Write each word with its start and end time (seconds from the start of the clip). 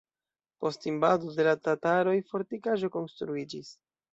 Post 0.63 0.87
invado 0.91 1.29
de 1.35 1.45
la 1.49 1.53
tataroj 1.67 2.17
fortikaĵo 2.33 2.91
konstruiĝis. 2.99 3.71